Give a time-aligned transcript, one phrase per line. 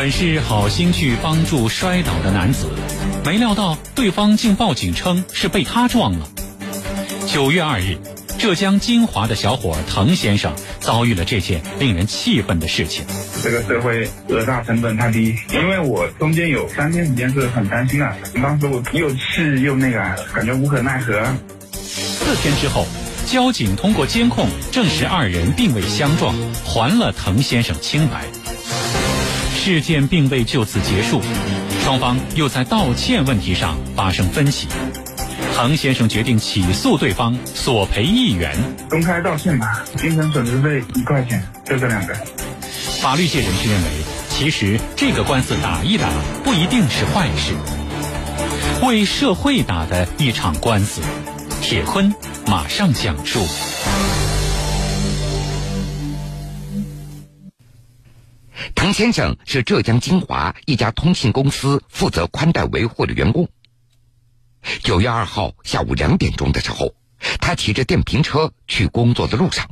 [0.00, 2.70] 本是好心去帮助摔倒的男子，
[3.22, 6.26] 没料到对方竟报警称是被他撞了。
[7.26, 7.98] 九月二日，
[8.38, 13.04] 浙江金华的小伙滕先生遭遇了这件令人气愤的事情。
[13.42, 19.98] 这个社会讹诈成本太低，因为我中间有三天时间是很担心的，当时我又气又那个，
[20.32, 21.12] 感觉无可奈何。
[21.74, 22.86] 四天之后，
[23.26, 28.24] 交警通过监控证实二人并未相撞，还了滕先生清白。
[29.70, 31.22] 事件并未就此结束，
[31.84, 34.66] 双方又在道歉问题上发生分歧。
[35.54, 38.52] 唐先生决定起诉对方，索赔一元。
[38.88, 42.12] 公开道歉吧，精神损失费一块钱，就这两个。
[43.00, 43.88] 法律界人士认为，
[44.28, 46.08] 其实这个官司打一打
[46.42, 47.54] 不一定是坏事。
[48.82, 51.00] 为社会打的一场官司，
[51.62, 52.12] 铁坤
[52.44, 53.38] 马上讲述。
[58.80, 63.46] 滕先生是浙江金华一家通信公司负责宽带维护的员工。
[64.82, 66.94] 九月二号下午两点钟的时候，
[67.42, 69.68] 他骑着电瓶车去工作的路上。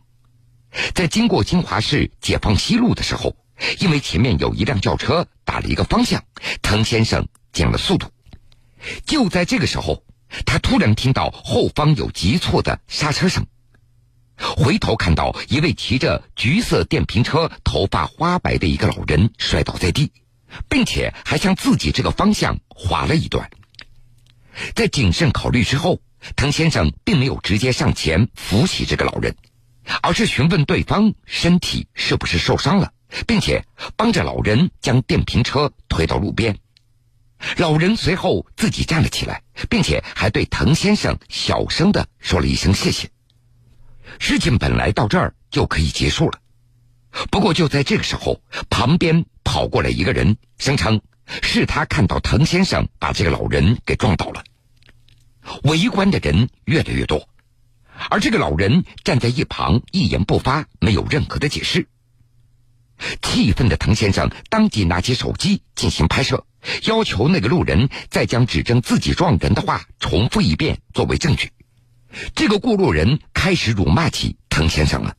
[0.94, 3.34] 在经过金华市解放西路的时候，
[3.78, 6.22] 因为前面有一辆轿车打了一个方向，
[6.60, 8.10] 滕先生减了速度。
[9.06, 10.04] 就在这个时候，
[10.44, 13.46] 他突然听到后方有急促的刹车声，
[14.38, 20.12] 回头看到一位骑着橘色电瓶车、头发花白的一个老人摔倒在地，
[20.68, 23.50] 并且还向自己这个方向滑了一段。
[24.74, 26.00] 在谨慎考虑之后，
[26.36, 29.36] 滕先生并没有直接上前扶起这个老人。
[30.02, 32.92] 而是询问对方身体是不是受伤了，
[33.26, 33.64] 并且
[33.96, 36.58] 帮着老人将电瓶车推到路边。
[37.56, 43.08] 老人随后自己站了起来，并且还对滕先生小声的说了一声谢谢。
[44.18, 46.40] 事情本来到这儿就可以结束了，
[47.30, 51.00] 不过就在这个时候，旁边跑过来一个人，声称
[51.42, 54.44] 是他看到滕先生把这个老人给撞倒了。
[55.62, 57.28] 围观的人越来越多。
[58.10, 61.88] 而这个老人站在一旁，一言不发，没有任何的解释。
[63.22, 66.46] 气愤的滕先生当即拿起手机进行拍摄，
[66.84, 71.50] 要求那个路人再将指证自己撞人的话重复一遍作为证据。
[72.34, 75.16] 这个过路人开始辱骂起滕先生了，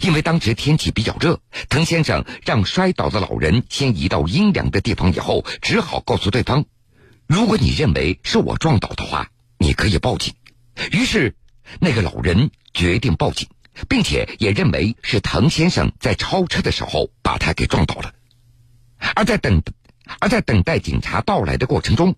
[0.00, 6.64] 因为当时天气比较热，滕先生让摔倒的老人先移到阴凉的地方，以后只好告诉对方
[7.26, 10.34] ：“如果你认为是我撞倒的话，你可以报警。”
[10.92, 11.34] 于是。
[11.80, 13.48] 那个老人决定报警，
[13.88, 18.14] 并且也认为是滕先生在超车的时候把他给撞倒了。
[19.16, 19.60] 而在等，
[20.20, 22.14] 而在等待警察到来的过程中，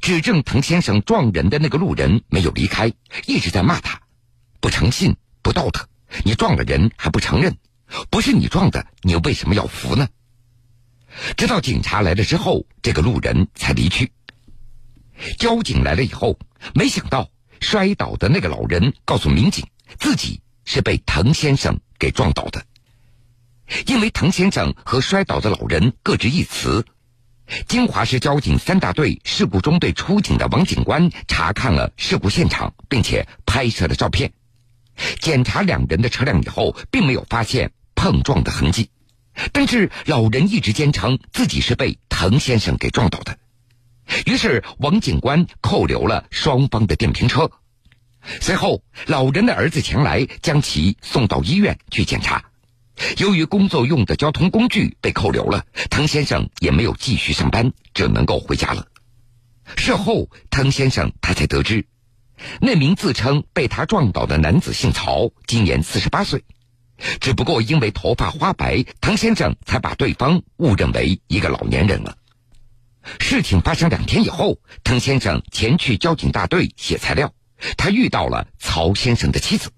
[0.00, 2.92] 指证滕先生撞人的那个路人没有离开，
[3.26, 4.00] 一直在骂他
[4.60, 5.88] 不诚信、不道德。
[6.24, 7.56] 你撞了人还不承认，
[8.10, 10.08] 不是你撞的，你又为什么要扶呢？
[11.36, 14.12] 直到警察来了之后，这个路人才离去。
[15.38, 16.38] 交警来了以后，
[16.74, 17.30] 没想到。
[17.58, 19.66] 摔倒的那个老人告诉民警，
[19.98, 22.62] 自己是被滕先生给撞倒的。
[23.86, 26.84] 因为滕先生和摔倒的老人各执一词，
[27.66, 34.32] 金华市交警三大队事故中队出警的王警官查看了事故现场，并且拍摄了照片，
[35.20, 38.90] 检查两人的车辆以后，并没有发现碰撞的痕迹。
[39.52, 43.38] 但是老人一直坚称自己是被滕先生给撞倒的。
[44.24, 47.50] 于是，王警官扣留了双方的电瓶车。
[48.40, 52.44] 随后，老人的儿子前来将其送到医院去检查。
[53.18, 58.86] 由于工作用的交通工具被扣留了，滕先生也没有继续上班，只能够回家了。
[59.76, 61.86] 事后，滕先生他才得知，
[62.60, 66.44] 那名自称被他撞倒的男子姓曹，今年四十八岁，
[67.20, 72.16] 只不过因为头发花白，滕先生才把对方误认为一个老年人了。
[73.20, 77.32] 事情发生两天以后，滕先生前去交警大队写材料，
[77.76, 79.70] 他遇到了曹先生的妻子，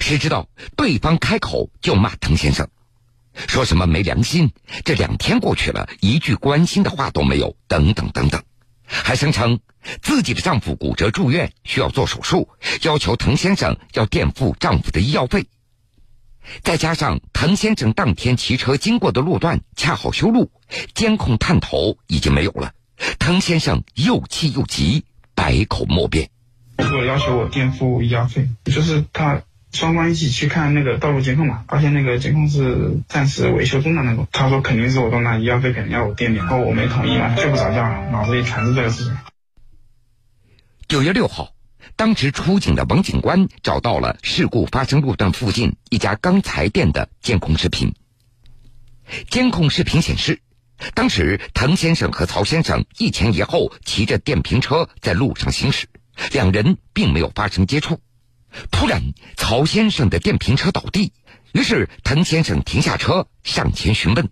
[0.00, 2.68] 谁知道对方开口就骂滕先生，
[3.46, 4.50] 说什么没良心，
[4.84, 8.42] 这两天过去了，一句关心的话都没有，等等等等，
[8.86, 9.60] 还声称
[10.02, 12.48] 自己的丈夫骨折住院需要做手术，
[12.82, 15.46] 要求滕先生要垫付丈夫的医药费。
[16.62, 20.50] 再加上滕先生当天骑车经过的路段恰好修路，
[20.94, 22.72] 监控探头已经没有了。
[23.18, 25.04] 滕先生又气又急，
[25.34, 26.30] 百口莫辩。
[26.78, 29.42] 如果要求我垫付医药费，就是他
[29.74, 34.26] 双方一起去看那个道路监控嘛，发现那个监控是暂时维修中的那种。
[34.32, 36.32] 他说肯定是我撞的，医药费肯定要我垫。
[36.32, 39.14] 然后我没同意嘛，睡不着觉，脑子里全是这个事情。
[40.88, 41.50] 九月六号。
[41.96, 47.94] 当时出警的王警官找到了事故发生路段附近一家钢材店的监控视频。
[49.30, 50.40] 监控视频显示，
[50.94, 55.86] 当时滕先生和曹先生一前一后骑着电瓶车在路上行驶，
[56.32, 58.00] 两人并没有发生接触。
[58.70, 61.12] 突然，曹先生的电瓶车倒地，
[61.52, 64.28] 于是滕先生停下车上前询问。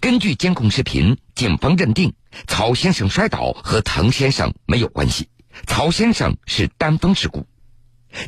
[0.00, 2.14] 根据监控视频，警方认定
[2.46, 5.28] 曹先生摔倒和滕先生没有关系，
[5.66, 7.46] 曹先生是单方事故。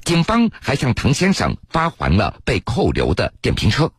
[0.05, 3.93] 警方还向滕先生发还了被扣留的电瓶车。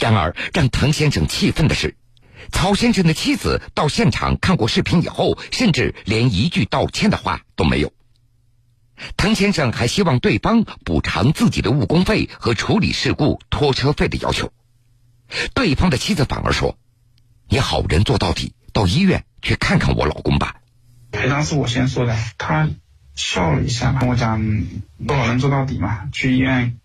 [0.00, 1.96] 然而，让滕先生气愤的是，
[2.50, 7.92] 曹先生的妻子到现场看过视频以后，甚至连一句道歉的话都没有。
[9.16, 14.52] 滕先生还希望对方补偿自己的误工费和处理事故拖车费的要求。
[15.54, 16.78] 对方的妻子反而说
[17.48, 20.56] ：“你好人做到底，到医院去看看我老公吧。”
[21.12, 22.68] 赔偿是我先说的，他
[23.14, 24.40] 笑了一下，跟我讲
[25.08, 26.78] ：“好人做到底嘛，去医院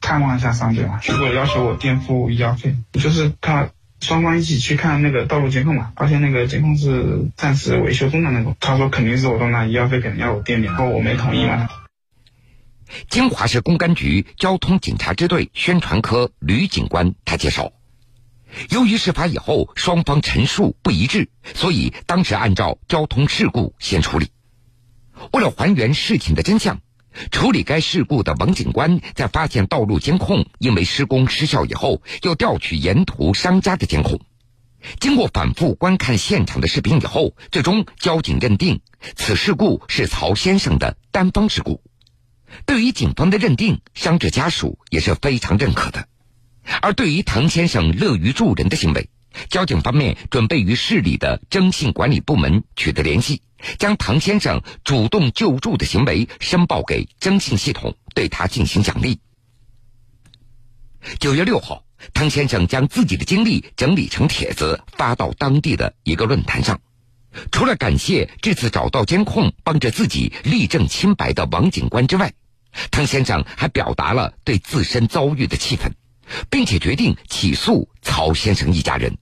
[0.00, 8.56] 看望一下伤者嘛。”结果要求我垫付医药费，就是他双方一起去看那个道路监控嘛，发现那个监控是暂时维修中的那种。
[8.60, 11.68] 他说肯定是我动的，医药费肯定要我垫点，然后我没同意嘛。
[13.10, 17.72] 金华市公安局交通警察支队宣传科吕警官他介绍。
[18.70, 24.30] 由于事发以后双方陈述不一致，所以当时按照交通事故先处理。
[25.32, 26.80] 为了还原事情的真相，
[27.30, 34.20] 处理该事故的王警官在发现道路监控因为施工失效以后，又调取沿途商家的监控。
[35.00, 38.80] 经过反复观看现场的视频以后，最终交警认定
[39.16, 41.82] 此事故是曹先生的单方事故。
[42.64, 46.06] 对于警方的认定，伤者家属也是非常认可的。
[46.80, 49.10] 而对于唐先生乐于助人的行为，
[49.50, 53.42] 交警方面准备与市里的征信管理部门取得联系，
[53.78, 59.18] 将唐先生主动救助的行为申报给征信系统，对他进行奖励。
[61.18, 66.80] 九月六号，唐先生将自己的经历整理成帖子发到当地的一个论坛上，
[67.50, 72.32] 除了感谢这次找到监控帮着自己立正清白的王警官之外，
[72.90, 75.92] 唐先生还表达了对自身遭遇的气愤。
[76.50, 79.16] 并且决定起诉曹先生一家人。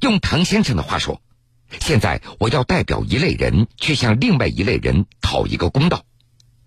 [0.00, 1.20] 用唐先生的话说
[1.70, 6.04] ：“现在我要代表一类人去向另外一类人讨一个公道。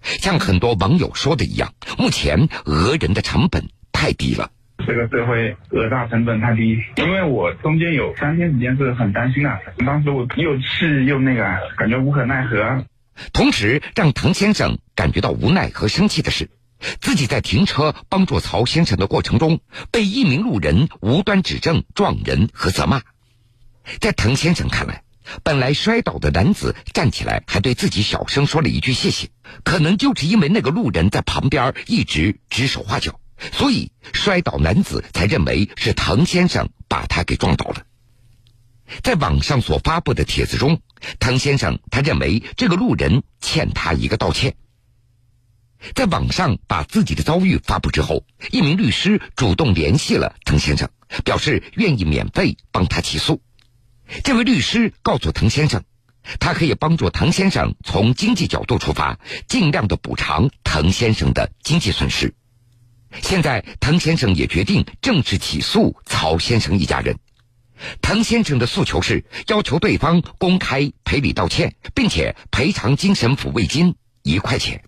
[0.02, 4.52] 像很多网友说的一样，目前讹人的成本太低了。
[4.86, 11.44] 这个社会讹诈成本太低，因为我中间有三天时间是很担心的，当时我又气又那个，
[11.78, 12.86] 感觉无可奈何。
[13.34, 16.50] 同时，让滕先生感觉到无奈和生气的是。”
[17.02, 19.60] 自己在停车帮助曹先生的过程中，
[19.92, 23.02] 被一名路人无端指证、撞人和责骂。
[24.00, 25.04] 在滕先生看来，
[25.44, 29.30] 本来摔倒的男子站起来还对自己小声说了一句谢谢，
[29.64, 33.20] 可能就是因为那个路人在旁边一直指手画脚，
[33.52, 37.84] 所以摔倒男子才认为是滕先生把他给撞倒了。
[39.04, 40.82] 在网上所发布的帖子中，
[41.20, 44.56] 滕先生他认为这个路人欠他一个道歉。
[45.94, 50.90] 在网上把自己的遭遇发布之后，一名律师主动联系了滕先生，
[51.24, 53.42] 表示愿意免费帮他起诉。
[54.24, 55.84] 这位律师告诉滕先生，
[56.40, 62.34] 他可以帮助滕先生从经济角度出发，尽量的补偿滕先生的经济损失。
[63.22, 67.18] 现在，滕先生也决定正式起诉曹先生一家人。
[68.02, 74.84] 滕先生的诉求是要求对方公开赔礼道歉，并且赔偿精神抚慰金一块钱。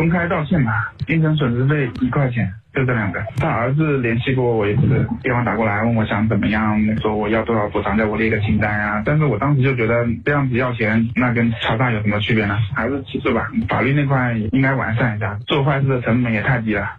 [0.00, 3.22] 公开道歉吧，精神损失费一块钱，就这两个。
[3.36, 9.02] 他儿子联系过我一次，电话打过来问我想怎么样，说我要多少补偿，叫我列个清单啊。
[9.04, 12.58] 但是我当时就觉得这样子要钱，那跟敲诈有什么区别呢？
[12.74, 15.38] 还是起诉吧，法律那块应该完善一下。
[15.46, 16.96] 做坏事的成本也太低了。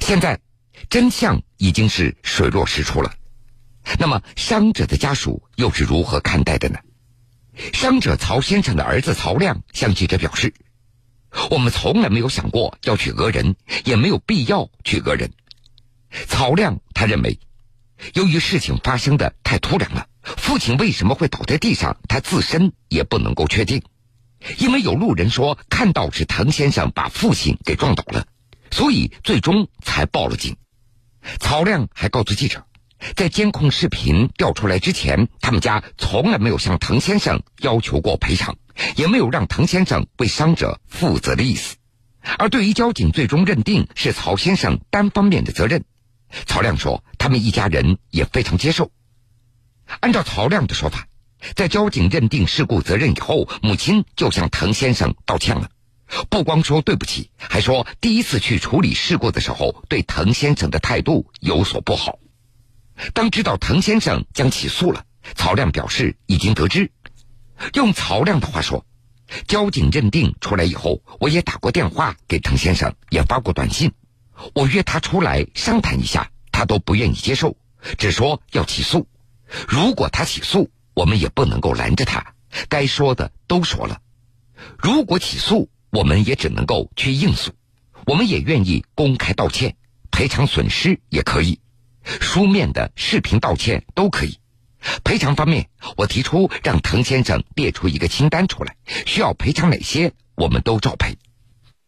[0.00, 0.36] 现在
[0.90, 3.12] 真相已经是水落石出了，
[4.00, 6.80] 那么伤者的家属又是如何看待的呢？
[7.72, 10.52] 伤者曹先生的儿子曹亮向记者表示
[11.50, 15.32] ：“我们从来没有想过要去讹人，也没有必要去讹人。”
[16.28, 17.38] 曹亮他认为，
[18.14, 23.82] 由于事情发生的太突然了，父亲为什么会倒在地上，他自身也不能够确定。
[24.58, 28.26] 因为有路人说看到是滕先生把父亲给撞倒了，
[28.70, 30.56] 所以最终才报了警。
[31.40, 32.66] 曹亮还告诉记者。
[33.16, 38.56] 在监控视频调出来之前，他们家从来没有向滕先生要求过赔偿，
[38.96, 41.76] 也没有让滕先生为伤者负责的意思。
[42.38, 45.84] 而对于交警最终认定是曹先生单方面的责任，
[46.46, 48.90] 曹亮说他们一家人也非常接受。
[50.00, 51.06] 按照曹亮的说法，
[51.54, 55.68] 在交警认定事故责任以后，母亲就向滕先生道歉了，
[56.30, 62.18] 不光说对不起，还说第一次去处理事故的时候对滕先生的态度有所不好。
[63.12, 66.90] 当知道滕先生将起诉了，曹亮表示已经得知。
[67.74, 68.84] 用曹亮的话说，
[69.46, 73.92] 交警认定出来以后，我也打过电话给滕先生，也发过短信，
[74.54, 77.56] 我约他出来商谈一下，他都不愿意接受，
[77.98, 79.06] 只说要起诉。
[79.68, 82.34] 如果他起诉，我们也不能够拦着他，
[82.68, 84.00] 该说的都说了。
[84.78, 87.52] 如果起诉，我们也只能够去应诉。
[88.06, 89.76] 我们也愿意公开道歉，
[90.10, 91.60] 赔偿损失也可以，
[92.20, 94.38] 书面的、视频道歉都可以。
[95.02, 101.16] 赔偿方面，我提出让滕先生列出一个清单出来，需要赔偿哪些，我们都照赔。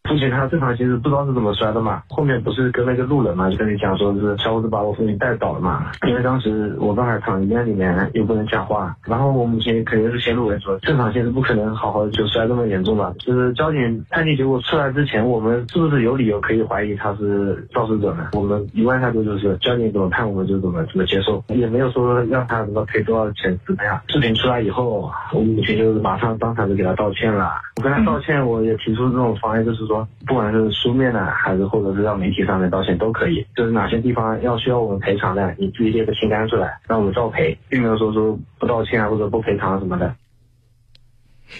[0.07, 5.91] 父亲他正常其实不知道是怎么摔的嘛，后面不是跟那个路人嘛，就跟你讲说是小伙子把我父亲带倒了嘛。
[6.07, 13.13] 因为当时我爸还躺医院里面，又不能讲话，然后我母亲肯定是先入为主，正常其实不可能好好的就摔这么严重吧。
[13.19, 18.29] 就是交警判定结果出来之前，我们是不是有理由可以怀疑他是肇事者呢？
[18.33, 23.99] 我们一贯态度就是交警怎么判我们就怎么怎么接受，也没有说让他什么赔多少钱怎么样。
[24.07, 27.51] 视频出来以后，我母亲就是马上当场就给他道歉了。
[27.75, 29.96] 我跟他道歉，我也提出这种方案，就是说。
[30.25, 33.45] 不管是书面的，还是或者是让媒体上面道歉都可以。
[33.55, 40.15] 就是哪些地方要需要我们赔偿的，你自己列个清单出来，让我们照赔，并没有说说不道歉啊或者不赔偿什么的。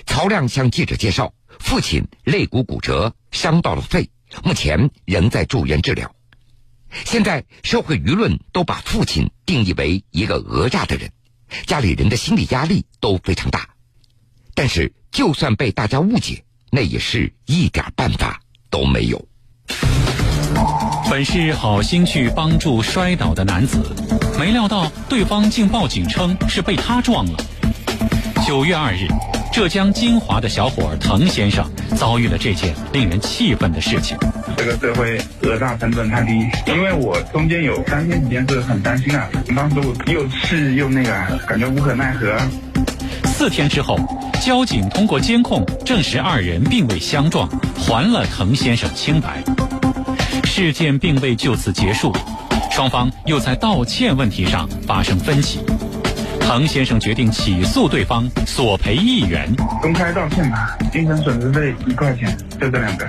[0.06, 4.10] 曹亮向记者介绍，父亲肋骨骨折，伤到了肺，
[4.44, 6.12] 目前仍在住院治疗。
[6.89, 11.12] 现在社会舆论都把父亲定义为一个讹诈的人，
[11.65, 13.70] 家里人的心理压力都非常大。
[14.56, 16.44] 但是，就算被大家误解。
[16.71, 19.25] 那也是一点办法都没有。
[21.09, 23.79] 本是好心去帮助摔倒的男子，
[24.38, 27.39] 没料到对方竟报警称是被他撞了。
[28.45, 29.07] 九月二日，
[29.51, 34.17] 浙江金华的小伙滕先生遭遇了这件令人气愤的事情。
[34.57, 36.31] 这个社会讹诈成本太低，
[36.67, 42.38] 因为我中间有三天时间是很担心啊，当时我又气又那个，感觉无可奈何。
[43.25, 43.97] 四天之后。
[44.39, 49.44] 交警通过监控证实二人并未相撞，还了滕先生清白。
[50.44, 52.15] 事件并未就此结束，
[52.72, 55.60] 双方又在道歉问题上发生分歧。
[56.39, 59.53] 滕先生决定起诉对方，索赔一元。
[59.82, 63.06] 公开道歉吧，精神损失费一块钱，就这两个。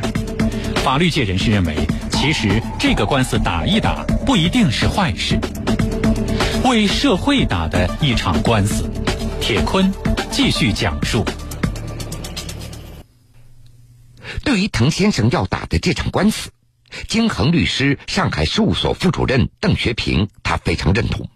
[0.77, 1.77] 法律界人士认为，
[2.11, 5.39] 其实这个官司打一打不一定是坏事。
[6.65, 8.91] 为社会打的一场官司，
[9.41, 9.93] 铁坤。
[10.31, 11.25] 继续讲述。
[14.45, 16.51] 对于滕先生要打的这场官司，
[17.09, 21.29] 金恒律师上海事务所副主任邓学平他非常认同。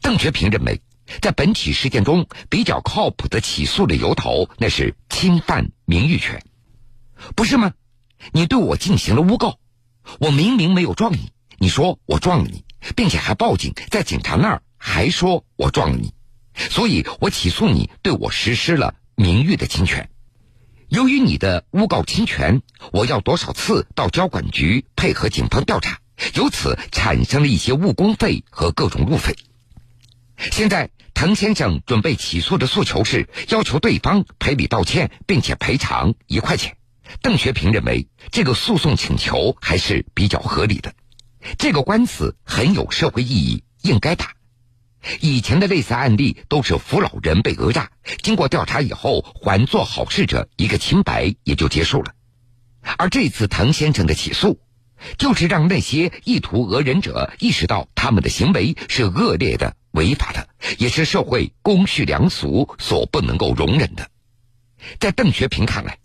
[0.00, 0.82] 邓学平认为，
[1.20, 6.42] 在本起事件中比较靠谱的起诉的由头，那是侵犯名誉权，
[7.34, 7.72] 不是吗？
[8.32, 9.58] 你对我进行了诬告，
[10.18, 12.64] 我明明没有撞你，你说我撞了你，
[12.94, 16.12] 并且还报警，在警察那儿还说我撞了你。
[16.68, 20.10] 所以我起诉你，对我实施了名誉的侵权。
[20.88, 22.62] 由于你的诬告侵权，
[22.92, 26.00] 我要多少次到交管局配合警方调查，
[26.34, 29.36] 由此产生了一些误工费和各种路费。
[30.50, 36.76] 现在滕先生准备起诉的诉求是要求对方赔礼道歉，并且赔偿一块钱。
[37.22, 40.94] 邓学平认为这个诉讼请求还是比较合理的，
[41.58, 44.32] 这个官司很有社会意义，应该打。
[45.20, 47.90] 以前的类似案例都是扶老人被讹诈，
[48.22, 52.12] 经过调查以后还做好事者一个清白也就结束了。
[52.98, 54.60] 而这次滕先生的起诉，
[55.18, 64.10] 就是让那些意图讹人者意识到他们的行为是恶劣的、违法的，也是社会公序良俗所不能够容忍的。
[64.98, 65.98] 在邓学平看来，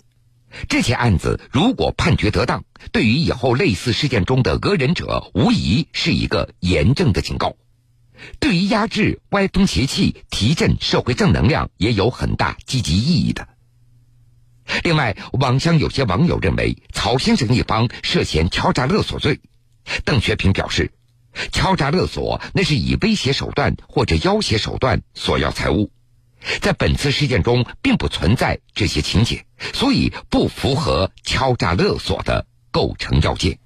[0.68, 7.56] 这起案子如果判决得当，对于以后类似事件中的讹人者，无疑是一个严正的警告。
[8.40, 13.48] 对于压制歪风邪气、提振社会正能量也有很大积极意义的。
[14.84, 19.40] 另外，网上有些网友认为曹先生一方涉嫌敲诈勒索罪，
[20.04, 20.92] 邓学平表示，
[21.52, 25.92] 敲诈勒索那是以威胁手段或者要挟手段索要财物，
[26.62, 33.60] 在本次事件中并不存在这些情节，所以不符合敲诈勒索的构成要件。